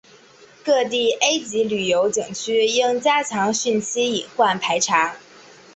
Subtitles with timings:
[0.65, 5.15] 各地 A 级旅游景区应加强汛期隐患排查